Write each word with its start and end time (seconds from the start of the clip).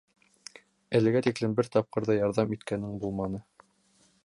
Әлегә 0.99 1.21
тиклем 1.27 1.53
бер 1.59 1.69
тапҡыр 1.77 2.09
ҙа 2.11 2.17
ярҙам 2.17 2.57
иткәнең 2.57 2.99
булманы. 3.05 3.45